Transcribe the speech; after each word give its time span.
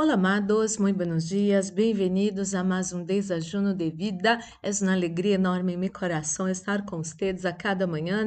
Olá, 0.00 0.14
amados, 0.14 0.78
muito 0.78 0.94
buenos 0.94 1.26
dias, 1.26 1.70
bem-vindos 1.70 2.54
a 2.54 2.62
mais 2.62 2.92
um 2.92 3.02
desajuno 3.02 3.74
de 3.74 3.90
vida. 3.90 4.38
É 4.62 4.70
uma 4.80 4.92
alegria 4.92 5.34
enorme 5.34 5.72
em 5.72 5.76
meu 5.76 5.90
coração 5.90 6.48
estar 6.48 6.86
com 6.86 6.98
vocês 6.98 7.44
a 7.44 7.52
cada 7.52 7.84
manhã, 7.84 8.24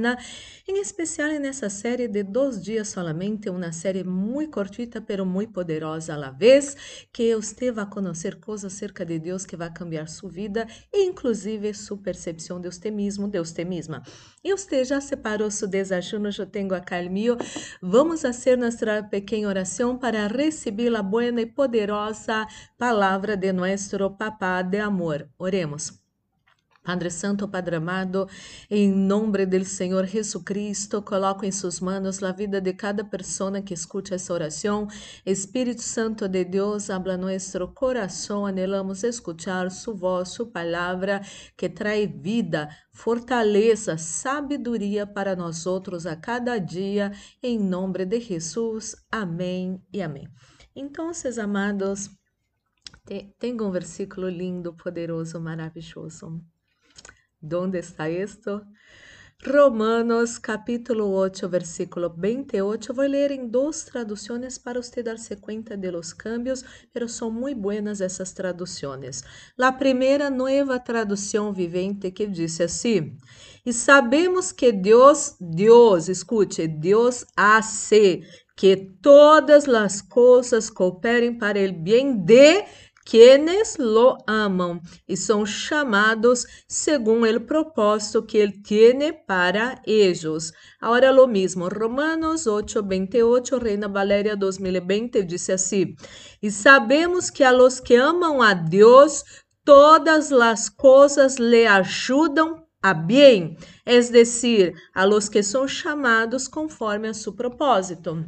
em 0.68 0.82
especial 0.82 1.30
nessa 1.40 1.70
série 1.70 2.10
de 2.10 2.24
dois 2.24 2.62
dias 2.62 2.90
solamente, 2.90 3.50
uma 3.50 3.72
série 3.72 4.04
muito 4.04 4.52
cortita, 4.52 5.00
pero 5.00 5.26
muito 5.26 5.54
poderosa 5.54 6.14
à 6.14 6.30
vez, 6.30 6.76
que 7.14 7.34
você 7.34 7.72
vai 7.72 7.86
conhecer 7.86 8.42
coisas 8.42 8.74
acerca 8.74 9.06
de 9.06 9.18
Deus 9.18 9.46
que 9.46 9.56
vai 9.56 9.72
cambiar 9.72 10.10
sua 10.10 10.30
vida 10.30 10.68
inclusive 10.94 11.74
sua 11.74 11.98
percepção 11.98 12.60
de 12.60 12.70
você 12.70 12.92
mesmo, 12.92 13.30
de 13.30 13.40
você 13.40 13.64
mesma. 13.64 14.04
E 14.44 14.52
você 14.52 14.84
já 14.84 15.00
separou 15.00 15.50
seu 15.50 15.68
desajuno, 15.68 16.30
eu 16.38 16.46
tenho 16.46 16.74
acá 16.74 17.00
o 17.00 17.10
meu. 17.10 17.38
Vamos 17.82 18.24
fazer 18.24 18.58
nossa 18.58 19.04
pequena 19.04 19.48
oração 19.48 19.98
para 19.98 20.28
receber 20.28 20.94
a 20.96 21.04
boa 21.04 21.26
e 21.26 21.46
poderosa 21.62 22.48
palavra 22.76 23.38
de 23.38 23.54
nosso 23.54 24.10
Papá 24.18 24.64
de 24.64 24.80
amor. 24.80 25.30
Oremos. 25.38 25.94
Padre 26.84 27.12
Santo, 27.12 27.48
Padre 27.48 27.76
amado, 27.76 28.28
em 28.68 28.92
nome 28.92 29.46
do 29.46 29.64
Senhor 29.64 30.08
Jesucristo, 30.08 31.00
coloco 31.04 31.46
em 31.46 31.52
suas 31.52 31.80
mãos 31.80 32.24
a 32.24 32.32
vida 32.32 32.60
de 32.60 32.74
cada 32.74 33.04
pessoa 33.04 33.62
que 33.62 33.76
escute 33.76 34.16
essa 34.16 34.34
oração. 34.34 34.88
Espírito 35.24 35.84
Santo 35.84 36.28
de 36.28 36.44
Deus, 36.44 36.90
habla 36.90 37.16
nosso 37.16 37.68
coração, 37.68 38.48
anelamos 38.48 39.04
escuchar 39.04 39.70
sua 39.70 39.94
voz, 39.94 40.30
sua 40.30 40.48
palavra, 40.48 41.22
que 41.56 41.70
traz 41.70 42.10
vida, 42.12 42.68
fortaleza, 42.92 44.00
sabedoria 44.00 45.06
para 45.06 45.36
nós 45.36 45.68
outros 45.68 46.08
a 46.08 46.16
cada 46.16 46.58
dia, 46.58 47.12
em 47.44 47.60
nome 47.60 48.04
de 48.04 48.20
Jesus. 48.20 48.96
Amém 49.12 49.80
e 49.94 50.02
amém. 50.02 50.28
Então, 50.74 51.12
amados, 51.42 52.10
tem 53.38 53.62
um 53.62 53.72
versículo 53.72 54.30
lindo, 54.30 54.74
poderoso, 54.74 55.40
maravilhoso. 55.40 56.42
¿Dónde 57.42 57.80
está 57.80 58.10
esto? 58.10 58.66
Romanos 59.44 60.38
capítulo 60.38 61.10
8, 61.10 61.50
versículo 61.50 62.14
28. 62.16 62.94
Vou 62.94 63.06
ler 63.06 63.32
em 63.32 63.48
duas 63.48 63.84
traduções 63.84 64.60
para 64.60 64.80
você 64.80 65.02
dar-se 65.02 65.36
conta 65.36 65.76
de 65.76 65.90
los 65.90 66.14
cambios, 66.14 66.64
pero 66.94 67.10
são 67.10 67.32
muito 67.32 67.60
buenas 67.60 68.02
essas 68.02 68.32
traduções. 68.34 69.24
A 69.60 69.72
primeira, 69.72 70.30
nova 70.30 70.80
tradução 70.80 71.52
vivente, 71.52 72.12
que 72.12 72.28
diz 72.28 72.62
assim: 72.62 73.18
E 73.66 73.74
sabemos 73.74 74.52
que 74.52 74.72
Deus, 74.72 75.36
Deus, 75.42 76.08
escute, 76.08 76.68
Deus 76.68 77.26
hace 77.36 78.22
que 78.56 78.76
todas 79.02 79.68
as 79.68 80.02
coisas 80.02 80.70
cooperem 80.70 81.38
para 81.38 81.60
o 81.60 81.74
bem 81.74 82.16
de 82.16 82.66
quienes 83.06 83.78
lo 83.78 84.18
amam 84.28 84.80
e 85.08 85.18
são 85.18 85.46
chamados 85.46 86.46
segundo 86.68 87.28
o 87.28 87.42
propósito 87.42 88.24
que 88.24 88.38
ele 88.38 88.62
tiene 88.62 89.12
para 89.12 89.82
ellos. 89.86 90.52
Agora 90.80 91.12
lo 91.12 91.28
mismo, 91.28 91.68
Romanos 91.68 92.48
8, 92.48 92.84
28, 92.84 93.58
Reina 93.58 93.88
Valéria 93.88 94.36
2020 94.36 95.24
diz 95.24 95.50
assim: 95.50 95.96
E 96.42 96.52
sabemos 96.52 97.30
que 97.30 97.44
a 97.44 97.52
los 97.52 97.80
que 97.80 97.96
amam 97.96 98.42
a 98.42 98.54
Deus, 98.54 99.24
todas 99.66 100.32
as 100.32 100.70
coisas 100.70 101.38
le 101.38 101.68
ajudam 101.68 102.61
a 102.82 102.94
bem, 102.94 103.58
es 103.86 104.10
decir, 104.10 104.74
a 104.94 105.06
los 105.06 105.30
que 105.30 105.44
são 105.44 105.68
chamados 105.68 106.48
conforme 106.48 107.08
a 107.08 107.14
seu 107.14 107.34
propósito. 107.34 108.26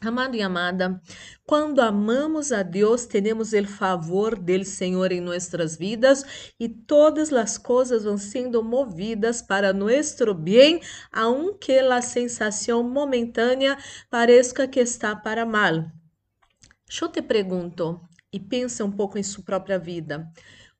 Amado 0.00 0.36
e 0.36 0.42
amada, 0.42 1.02
quando 1.44 1.80
amamos 1.80 2.52
a 2.52 2.62
Deus, 2.62 3.04
temos 3.04 3.52
o 3.52 3.66
favor 3.66 4.38
dele, 4.38 4.64
Senhor, 4.64 5.10
em 5.10 5.20
nossas 5.20 5.76
vidas 5.76 6.52
e 6.60 6.68
todas 6.68 7.32
as 7.32 7.58
coisas 7.58 8.04
vão 8.04 8.16
sendo 8.16 8.62
movidas 8.62 9.42
para 9.42 9.72
nosso 9.72 10.32
bem, 10.34 10.80
aunque 11.12 11.76
a 11.76 12.00
sensação 12.00 12.84
momentânea 12.84 13.76
pareça 14.08 14.68
que 14.68 14.78
está 14.78 15.16
para 15.16 15.44
mal. 15.44 15.84
Eu 17.02 17.08
te 17.08 17.20
pergunto 17.20 18.00
e 18.32 18.38
pensa 18.38 18.84
um 18.84 18.92
pouco 18.92 19.18
em 19.18 19.22
sua 19.24 19.42
própria 19.42 19.80
vida. 19.80 20.30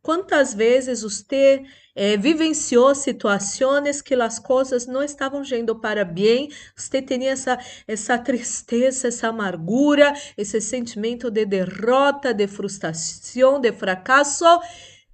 Quantas 0.02 0.54
vezes 0.54 1.02
você 1.02 1.64
eh, 1.94 2.16
vivenciou 2.16 2.94
situações 2.94 4.00
que 4.00 4.14
as 4.14 4.38
coisas 4.38 4.86
não 4.86 5.02
estavam 5.02 5.42
indo 5.52 5.78
para 5.78 6.04
bem, 6.04 6.48
você 6.76 7.02
tinha 7.02 7.32
essa, 7.32 7.58
essa 7.86 8.16
tristeza, 8.16 9.08
essa 9.08 9.28
amargura, 9.28 10.12
esse 10.36 10.60
sentimento 10.60 11.30
de 11.30 11.44
derrota, 11.44 12.32
de 12.32 12.46
frustração, 12.46 13.60
de 13.60 13.72
fracasso, 13.72 14.44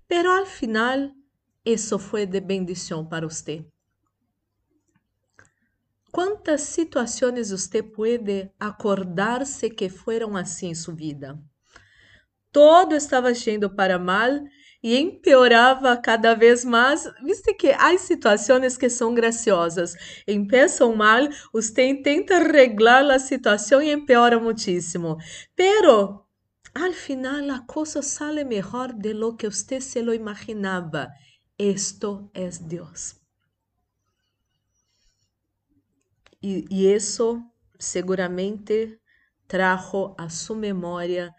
pero 0.06 0.30
al 0.30 0.46
final 0.46 1.10
isso 1.64 1.98
foi 1.98 2.26
de 2.26 2.40
bendição 2.40 3.06
para 3.06 3.26
você. 3.26 3.64
Quantas 6.12 6.60
situações 6.60 7.50
você 7.50 7.82
pode 7.82 8.48
acordar-se 8.60 9.68
que 9.70 9.88
foram 9.88 10.36
assim 10.36 10.68
em 10.68 10.74
sua 10.74 10.94
vida? 10.94 11.36
Todo 12.52 12.94
estava 12.94 13.32
indo 13.32 13.68
para 13.68 13.98
mal 13.98 14.30
e 14.84 15.00
empeorava 15.00 15.96
cada 15.96 16.34
vez 16.34 16.62
mais. 16.62 17.10
Viste 17.24 17.54
que 17.54 17.70
há 17.70 17.96
situações 17.96 18.76
que 18.76 18.90
são 18.90 19.14
graciosas. 19.14 19.94
Empiezam 20.28 20.94
mal, 20.94 21.26
você 21.50 21.94
tenta 21.94 22.36
arreglar 22.36 23.10
a 23.10 23.18
situação 23.18 23.80
e 23.80 23.90
empeora 23.90 24.38
muitíssimo. 24.38 25.16
Pero 25.56 26.26
al 26.74 26.92
final 26.92 27.50
a 27.50 27.60
coisa 27.60 28.02
sale 28.02 28.44
melhor 28.44 28.92
de 28.92 29.14
lo 29.14 29.36
que 29.36 29.48
você 29.48 29.80
se 29.80 30.02
lo 30.02 30.12
imaginava. 30.12 31.08
Esto 31.58 32.30
es 32.34 32.58
Deus. 32.58 33.16
E, 36.42 36.66
e 36.70 36.92
isso 36.92 37.42
seguramente 37.78 39.00
trajo 39.48 40.14
a 40.18 40.28
sua 40.28 40.56
memória 40.56 41.34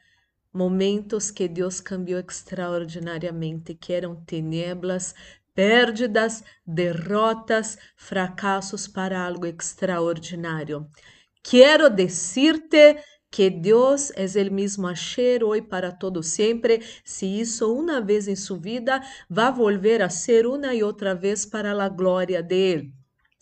momentos 0.56 1.30
que 1.30 1.50
Deus 1.50 1.82
cambiou 1.82 2.20
extraordinariamente, 2.22 3.76
que 3.76 3.92
eram 3.92 4.16
tenebras, 4.16 5.14
pérdidas, 5.54 6.44
derrotas, 6.66 7.78
fracassos 7.98 8.88
para 8.88 9.20
algo 9.22 9.46
extraordinário. 9.46 10.88
Quero 11.44 11.90
dizer-te 11.90 12.98
que 13.30 13.50
Deus 13.50 14.12
é 14.16 14.26
o 14.44 14.54
mesmo 14.54 14.88
ayer, 14.88 15.44
hoje 15.44 15.62
para 15.62 15.92
todo 15.92 16.24
sempre. 16.24 16.82
Se 17.04 17.26
isso 17.26 17.74
uma 17.74 18.00
vez 18.00 18.30
em 18.30 18.36
sua 18.36 18.58
vida, 18.58 19.02
vai 19.30 19.52
volver 19.52 20.02
a 20.02 20.10
ser 20.10 20.48
uma 20.48 20.74
e 20.74 20.82
outra 20.82 21.14
vez 21.14 21.46
para 21.46 21.72
a 21.84 21.90
glória 21.90 22.42
dele. 22.42 22.94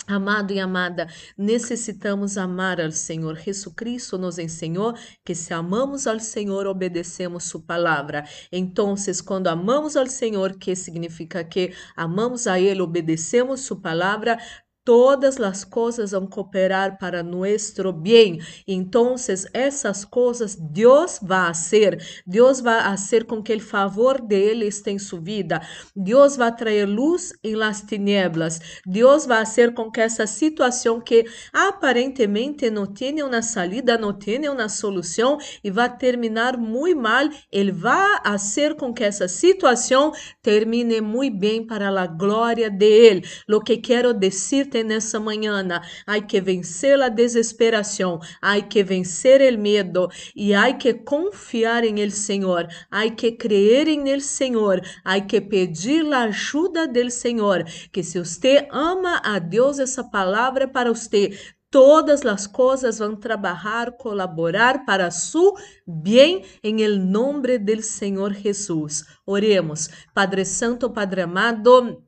Amado 0.05 0.51
e 0.51 0.59
amada, 0.59 1.07
necessitamos 1.37 2.37
amar 2.37 2.81
ao 2.81 2.91
Senhor. 2.91 3.37
Jesucristo 3.37 4.17
nos 4.17 4.37
ensinou 4.37 4.93
que 5.23 5.33
se 5.33 5.53
amamos 5.53 6.05
ao 6.05 6.19
Senhor, 6.19 6.67
obedecemos 6.67 7.45
sua 7.45 7.61
palavra. 7.61 8.25
Então, 8.51 8.95
quando 9.25 9.47
amamos 9.47 9.95
ao 9.95 10.05
Senhor, 10.07 10.57
que 10.57 10.75
significa 10.75 11.41
que 11.41 11.73
amamos 11.95 12.47
a 12.47 12.59
Ele, 12.59 12.81
obedecemos 12.81 13.61
sua 13.61 13.79
palavra, 13.79 14.37
todas 14.83 15.39
as 15.39 15.63
coisas 15.63 16.11
vão 16.11 16.27
cooperar 16.27 16.97
para 16.97 17.23
nosso 17.23 17.91
bem. 17.93 18.39
Então, 18.67 19.15
essas 19.53 20.05
coisas 20.05 20.55
Deus 20.55 21.19
vai 21.21 21.47
fazer. 21.47 22.01
Deus 22.25 22.59
vai 22.59 22.81
fazer 22.83 23.25
com 23.25 23.41
que 23.41 23.53
o 23.53 23.59
favor 23.59 24.21
dele 24.21 24.67
esteja 24.67 24.95
em 24.95 24.99
sua 24.99 25.19
vida. 25.19 25.61
Deus 25.95 26.35
vai 26.35 26.55
trazer 26.55 26.85
luz 26.85 27.33
em 27.43 27.55
las 27.55 27.81
tinieblas. 27.81 28.59
Deus 28.85 29.25
vai 29.25 29.45
fazer 29.45 29.73
com 29.73 29.89
que 29.89 30.01
essa 30.01 30.27
situação 30.27 30.99
que 30.99 31.25
aparentemente 31.51 32.69
não 32.69 32.85
tem 32.85 33.21
uma 33.23 33.41
salida, 33.41 33.97
não 33.97 34.13
tem 34.13 34.47
uma 34.49 34.69
solução 34.69 35.37
e 35.63 35.71
vai 35.71 35.95
terminar 35.97 36.57
muito 36.57 36.99
mal, 36.99 37.29
ele 37.51 37.71
vai 37.71 38.19
fazer 38.23 38.75
com 38.75 38.93
que 38.93 39.03
essa 39.03 39.27
situação 39.27 40.11
termine 40.41 41.01
muito 41.01 41.37
bem 41.37 41.65
para 41.65 41.89
a 41.89 42.07
glória 42.07 42.69
de 42.69 42.85
ele. 42.85 43.23
Lo 43.47 43.61
que 43.61 43.77
quero 43.77 44.13
dizer 44.13 44.72
nessa 44.81 45.19
manhã. 45.19 45.67
Há 46.07 46.21
que 46.21 46.39
vencer 46.39 47.01
a 47.01 47.09
desesperação, 47.09 48.19
há 48.41 48.61
que 48.61 48.81
vencer 48.81 49.41
o 49.53 49.59
medo 49.59 50.09
e 50.33 50.53
há 50.53 50.71
que 50.73 50.93
confiar 50.93 51.83
em 51.83 51.99
el 51.99 52.11
Senhor, 52.11 52.65
há 52.89 53.09
que 53.09 53.33
crer 53.33 53.89
em 53.89 54.09
el 54.09 54.21
Senhor, 54.21 54.79
há 55.03 55.19
que 55.19 55.41
pedir 55.41 56.05
a 56.13 56.23
ajuda 56.23 56.87
del 56.87 57.11
Senhor. 57.11 57.65
Que 57.91 58.01
se 58.01 58.17
você 58.17 58.69
ama 58.71 59.21
a 59.23 59.37
Deus, 59.37 59.79
essa 59.79 60.03
palavra 60.03 60.63
é 60.63 60.67
para 60.67 60.93
você 60.93 61.37
todas 61.73 62.23
as 62.23 62.45
coisas 62.45 62.99
vão 62.99 63.15
trabalhar, 63.15 63.93
colaborar 63.93 64.85
para 64.85 65.09
su 65.09 65.55
bem 65.87 66.45
em 66.61 66.83
el 66.83 66.99
nombre 66.99 67.57
del 67.57 67.81
Senhor 67.81 68.31
Jesus. 68.31 69.03
Oremos. 69.25 69.89
Padre 70.13 70.45
Santo, 70.45 70.91
Padre 70.91 71.23
amado, 71.23 72.03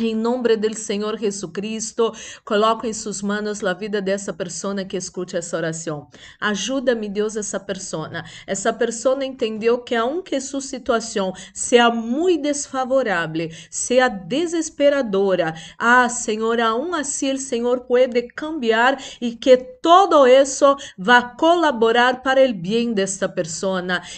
em 0.00 0.14
nome 0.14 0.56
do 0.56 0.74
Senhor 0.74 1.18
Jesucristo, 1.18 2.12
coloco 2.44 2.86
em 2.86 2.92
suas 2.92 3.22
mãos 3.22 3.62
a 3.62 3.72
vida 3.72 4.00
dessa 4.00 4.32
pessoa 4.32 4.84
que 4.84 4.96
escute 4.96 5.36
essa 5.36 5.56
oração. 5.56 6.08
Ajuda-me, 6.40 7.08
Deus, 7.08 7.36
essa 7.36 7.60
pessoa. 7.60 8.24
Essa 8.46 8.72
pessoa 8.72 9.24
entendeu 9.24 9.78
que, 9.78 9.94
aunque 9.94 10.40
sua 10.40 10.60
situação 10.60 11.32
seja 11.52 11.90
muito 11.90 12.42
desfavorável, 12.42 13.48
seja 13.70 14.08
desesperadora, 14.08 15.54
ah, 15.78 16.08
Senhor, 16.08 16.60
aún 16.60 16.94
assim 16.94 17.32
o 17.32 17.38
Senhor 17.38 17.80
pode 17.80 18.22
cambiar 18.34 18.96
e 19.20 19.36
que 19.36 19.56
todo 19.56 20.26
isso 20.26 20.76
vai 20.96 21.34
colaborar 21.36 22.22
para 22.22 22.44
o 22.44 22.54
bem 22.54 22.92
desta 22.92 23.28
pessoa. 23.28 23.60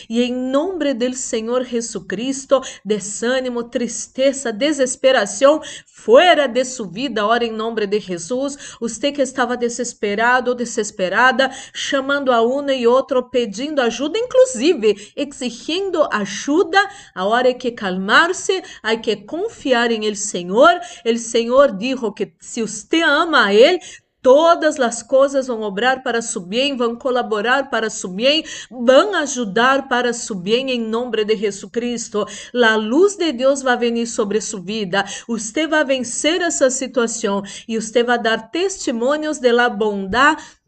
E 0.09 0.23
em 0.23 0.33
nome 0.33 0.95
do 0.95 1.15
Senhor 1.15 1.65
Jesucristo, 1.65 2.61
desânimo, 2.85 3.65
tristeza, 3.65 4.53
desesperação, 4.53 5.61
Fuera 5.87 6.49
de 6.49 6.65
sua 6.65 6.89
vida, 6.89 7.25
ora 7.25 7.45
em 7.45 7.53
nome 7.53 7.87
de 7.87 8.01
Jesus. 8.01 8.77
Você 8.81 9.13
que 9.13 9.23
estava 9.23 9.57
desesperado 9.57 10.51
ou 10.51 10.57
desesperada, 10.57 11.51
chamando 11.73 12.33
a 12.33 12.43
uma 12.43 12.73
e 12.73 12.87
outro, 12.87 13.23
pedindo 13.23 13.81
ajuda, 13.81 14.19
inclusive 14.19 15.13
exigindo 15.17 16.09
ajuda, 16.13 16.79
a 17.15 17.25
hora 17.25 17.51
é 17.51 17.55
que 17.55 17.71
calmar-se, 17.71 18.63
há 18.83 18.97
que 18.97 19.17
confiar 19.17 19.93
em 19.93 20.05
el 20.07 20.17
Senhor. 20.17 20.81
El 21.05 21.19
Senhor 21.19 21.77
dijo 21.77 22.13
que 22.13 22.33
se 22.41 22.63
você 22.63 23.03
ama 23.03 23.47
a 23.47 23.55
Ele, 23.55 23.79
Todas 24.23 24.79
as 24.79 25.03
coisas 25.03 25.49
vão 25.49 25.63
obrar 25.63 26.05
para 26.05 26.23
su 26.23 26.41
bem, 26.41 26.77
vão 26.77 26.95
colaborar 26.95 27.69
para 27.69 27.91
su 27.91 28.07
bem, 28.09 28.45
vão 28.71 29.17
ajudar 29.17 29.89
para 29.89 30.13
su 30.13 30.37
bem 30.37 30.71
em 30.71 30.81
nome 30.81 31.25
de 31.25 31.37
Jesucristo. 31.37 32.25
A 32.55 32.77
luz 32.77 33.17
de 33.17 33.33
Deus 33.33 33.63
vai 33.63 33.77
vir 33.77 34.07
sobre 34.07 34.41
sua 34.41 34.61
vida. 34.61 35.05
Você 35.27 35.67
vai 35.67 35.85
vencer 35.85 36.41
essa 36.41 36.71
situação 36.71 37.43
e 37.67 37.81
você 37.81 38.05
vai 38.05 38.17
dar 38.17 38.51
testemunhos 38.53 39.41
de 39.41 39.51
la 39.51 39.69
bondade 39.69 40.62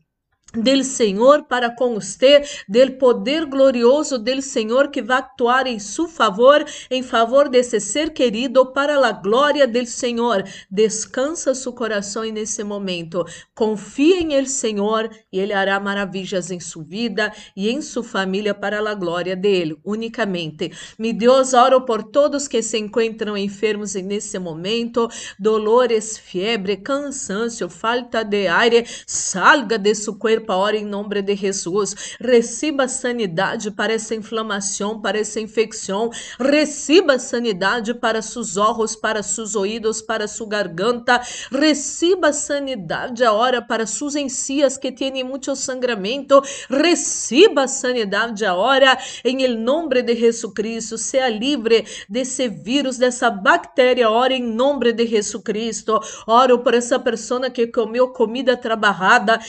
del 0.54 0.84
Senhor 0.84 1.44
para 1.44 1.70
com 1.70 1.94
você, 1.94 2.42
del 2.68 2.92
poder 2.92 3.44
glorioso 3.46 4.18
del 4.18 4.40
Senhor 4.40 4.88
que 4.88 5.02
vai 5.02 5.18
actuar 5.18 5.66
em 5.66 5.78
seu 5.78 6.06
favor, 6.08 6.64
em 6.90 7.02
favor 7.02 7.48
desse 7.48 7.80
ser 7.80 8.10
querido, 8.10 8.66
para 8.66 8.94
a 8.94 9.12
glória 9.12 9.66
del 9.66 9.86
Senhor. 9.86 10.44
Descansa 10.70 11.54
seu 11.54 11.72
coração 11.72 12.24
nesse 12.24 12.62
momento. 12.62 13.24
Confia 13.54 14.20
em 14.20 14.34
el 14.34 14.46
Senhor 14.46 15.10
e 15.32 15.38
ele 15.38 15.52
hará 15.52 15.78
maravilhas 15.80 16.50
em 16.50 16.60
sua 16.60 16.84
vida 16.84 17.32
e 17.56 17.70
em 17.70 17.80
sua 17.80 18.04
família 18.04 18.54
para 18.54 18.78
a 18.78 18.94
glória 18.94 19.34
dele, 19.34 19.78
unicamente. 19.84 20.70
Me 20.98 21.12
Deus, 21.12 21.54
oro 21.54 21.82
por 21.82 22.02
todos 22.02 22.46
que 22.46 22.62
se 22.62 22.78
encontram 22.78 23.36
enfermos 23.36 23.94
nesse 23.94 24.38
momento, 24.38 25.08
dolores, 25.38 26.18
febre, 26.18 26.76
cansaço, 26.76 27.68
falta 27.68 28.22
de 28.22 28.46
ar, 28.46 28.70
salga 29.06 29.78
de 29.78 29.94
seu 29.94 30.14
corpo 30.16 30.43
ora 30.48 30.76
em 30.76 30.84
nome 30.84 31.22
de 31.22 31.34
Jesus. 31.34 32.16
Receba 32.20 32.88
sanidade 32.88 33.70
para 33.70 33.92
essa 33.92 34.14
inflamação, 34.14 35.00
para 35.00 35.18
essa 35.18 35.40
infecção. 35.40 36.10
Receba 36.38 37.18
sanidade 37.18 37.94
para 37.94 38.20
seus 38.22 38.56
olhos, 38.56 38.96
para 38.96 39.22
seus 39.22 39.54
ouvidos, 39.54 40.02
para 40.02 40.26
sua 40.26 40.48
garganta. 40.48 41.20
Receba 41.50 42.32
sanidade 42.32 43.24
agora 43.24 43.62
para 43.62 43.86
suas 43.86 44.16
encias 44.16 44.76
que 44.76 44.90
têm 44.90 45.22
muito 45.22 45.54
sangramento. 45.54 46.42
Receba 46.68 47.68
sanidade 47.68 48.44
agora 48.44 48.98
em 49.24 49.46
nome 49.56 50.02
de 50.02 50.14
Jesus 50.16 50.52
Cristo. 50.52 50.98
Seja 50.98 51.28
livre 51.28 51.84
desse 52.08 52.48
vírus, 52.48 52.98
dessa 52.98 53.30
bactéria. 53.30 54.10
Ora 54.10 54.34
em 54.34 54.42
nome 54.42 54.92
de 54.92 55.06
Jesus 55.06 55.42
Cristo. 55.42 56.00
Oro 56.26 56.58
por 56.60 56.74
essa 56.74 56.98
pessoa 56.98 57.50
que 57.50 57.66
comeu 57.66 58.08
comida 58.08 58.56
trabalhada. 58.56 59.40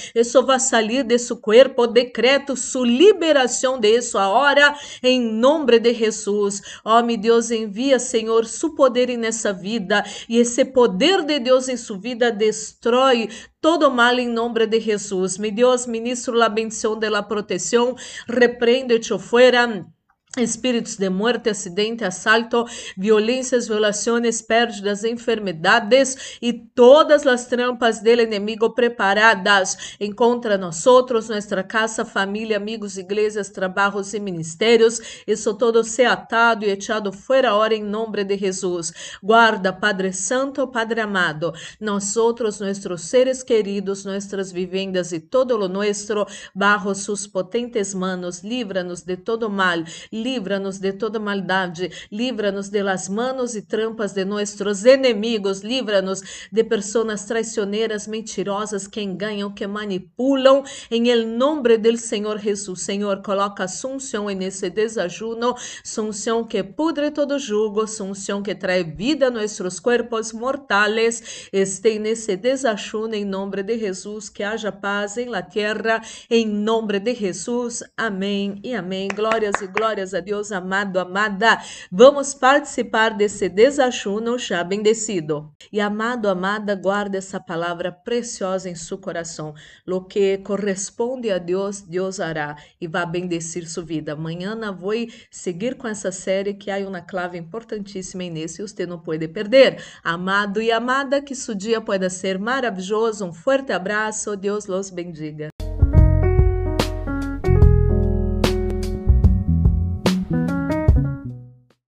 Sair 0.59 0.84
salir 0.85 1.03
de 1.03 1.17
su 1.17 1.41
cuerpo, 1.41 1.87
decreto 1.87 2.55
su 2.55 2.83
liberação 2.83 3.79
de 3.79 3.97
isso 3.97 4.19
agora, 4.19 4.75
em 5.01 5.19
nome 5.19 5.79
de 5.79 5.93
Jesus. 5.93 6.61
Oh, 6.83 7.01
meu 7.01 7.17
Deus, 7.17 7.49
envia, 7.49 7.97
Senhor, 7.97 8.45
su 8.45 8.75
poder 8.75 9.17
nessa 9.17 9.51
vida, 9.51 10.03
e 10.29 10.37
esse 10.37 10.63
poder 10.63 11.23
de 11.23 11.39
Deus 11.39 11.67
em 11.67 11.77
sua 11.77 11.97
vida 11.97 12.31
destrói 12.31 13.29
todo 13.59 13.89
mal 13.89 14.19
em 14.19 14.29
nome 14.29 14.67
de 14.67 14.79
Jesus. 14.79 15.39
Mi 15.39 15.49
Deus, 15.49 15.87
ministro 15.87 16.35
la 16.35 16.49
bendición 16.49 16.99
de 16.99 17.09
la 17.09 17.27
protección, 17.27 17.95
reprende-te 18.27 19.17
fuera 19.17 19.87
espíritos 20.37 20.97
de 20.97 21.09
muerte, 21.09 21.49
acidente, 21.49 22.03
assalto, 22.03 22.65
violências, 22.97 23.67
violações, 23.67 24.41
pérdidas, 24.41 25.03
enfermedades 25.03 26.37
e 26.41 26.53
todas 26.53 27.25
as 27.25 27.45
trampas 27.45 28.01
do 28.01 28.09
inimigo 28.09 28.71
preparadas 28.71 29.95
em 29.99 30.11
contra 30.11 30.57
nós 30.57 30.85
outros, 30.85 31.29
nossa 31.29 31.63
casa, 31.63 32.05
família, 32.05 32.57
amigos, 32.57 32.97
igrejas, 32.97 33.49
trabalhos 33.49 34.13
e 34.13 34.19
ministérios. 34.19 35.23
Isso 35.25 35.53
todo 35.53 35.83
se 35.83 36.03
atado 36.03 36.65
e 36.65 36.69
echado 36.69 37.11
fora 37.11 37.55
hora 37.55 37.75
em 37.75 37.83
nome 37.83 38.23
de 38.23 38.37
Jesus. 38.37 38.93
Guarda, 39.21 39.71
Padre 39.73 40.13
Santo, 40.13 40.67
Padre 40.67 41.01
amado, 41.01 41.53
nós 41.79 42.17
outros, 42.17 42.59
nossos 42.59 43.01
seres 43.01 43.43
queridos, 43.43 44.05
nossas 44.05 44.51
vivendas 44.51 45.11
e 45.11 45.19
todo 45.19 45.57
o 45.57 45.67
nosso, 45.67 46.25
bajo 46.53 46.93
sus 46.95 47.27
potentes 47.27 47.93
manos, 47.93 48.43
livra-nos 48.43 49.01
de 49.01 49.17
todo 49.17 49.49
mal 49.49 49.83
livra-nos 50.25 50.79
de 50.79 50.91
toda 50.91 51.19
maldade, 51.19 51.91
livra-nos 52.11 52.69
de 52.69 52.81
las 52.81 53.07
manos 53.07 53.55
e 53.55 53.61
trampas 53.61 54.13
de 54.13 54.25
nossos 54.25 54.83
inimigos, 54.83 55.61
livra-nos 55.61 56.47
de 56.51 56.63
pessoas 56.63 57.25
traicioneiras, 57.25 58.07
mentirosas 58.07 58.87
que 58.87 59.01
enganam, 59.01 59.53
que 59.53 59.67
manipulam. 59.67 60.63
Em 60.89 61.09
el 61.09 61.27
nome 61.27 61.77
do 61.77 61.95
Senhor 61.97 62.39
Jesus, 62.39 62.81
Senhor, 62.81 63.21
coloca 63.21 63.67
sunção 63.67 64.25
nesse 64.29 64.71
desajuno, 64.71 65.53
sunção 65.83 66.43
que 66.43 66.63
pudre 66.63 67.11
todo 67.11 67.37
jugo, 67.37 67.85
sunção 67.85 68.41
que 68.41 68.55
trae 68.55 68.83
vida 68.83 69.27
a 69.27 69.31
nossos 69.31 69.79
corpos 69.79 70.33
mortais. 70.33 71.49
Este 71.53 71.99
nesse 71.99 72.35
desajuno 72.35 73.13
em 73.13 73.25
nome 73.25 73.61
de 73.61 73.77
Jesus, 73.77 74.29
que 74.29 74.41
haja 74.41 74.71
paz 74.71 75.17
em 75.17 75.27
la 75.27 75.43
terra, 75.43 76.01
em 76.29 76.47
nome 76.47 76.99
de 76.99 77.13
Jesus. 77.13 77.83
Amém 77.95 78.59
e 78.63 78.73
amém. 78.73 79.07
Glórias 79.13 79.61
e 79.61 79.67
glórias 79.67 80.14
a 80.15 80.21
Deus 80.21 80.51
amado, 80.51 80.99
amada. 80.99 81.61
Vamos 81.91 82.33
participar 82.33 83.09
desse 83.09 83.49
desajuno 83.49 84.37
já 84.37 84.63
bendecido. 84.63 85.51
E 85.71 85.79
amado, 85.79 86.29
amada, 86.29 86.75
guarda 86.75 87.17
essa 87.17 87.39
palavra 87.39 87.91
preciosa 87.91 88.69
em 88.69 88.75
seu 88.75 88.97
coração. 88.97 89.53
Lo 89.85 90.05
que 90.05 90.37
corresponde 90.39 91.29
a 91.29 91.37
Deus, 91.37 91.81
Deus 91.81 92.19
hará 92.19 92.55
e 92.79 92.87
vai 92.87 93.05
bendecir 93.05 93.67
sua 93.67 93.83
vida. 93.83 94.13
Amanhã 94.13 94.55
vou 94.71 94.93
seguir 95.29 95.75
com 95.75 95.87
essa 95.87 96.11
série 96.11 96.53
que 96.53 96.71
há 96.71 96.77
uma 96.77 97.01
clave 97.01 97.37
importantíssima 97.37 98.23
nesse 98.23 98.61
e 98.61 98.67
você 98.67 98.85
não 98.85 98.99
pode 98.99 99.27
perder. 99.27 99.83
Amado 100.03 100.61
e 100.61 100.71
amada, 100.71 101.21
que 101.21 101.35
seu 101.35 101.55
dia 101.55 101.81
pueda 101.81 102.09
ser 102.09 102.39
maravilhoso. 102.39 103.25
Um 103.25 103.33
forte 103.33 103.71
abraço. 103.71 104.35
Deus 104.35 104.65
los 104.67 104.89
bendiga. 104.89 105.54